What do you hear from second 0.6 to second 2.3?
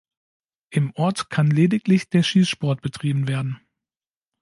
Im Ort kann lediglich der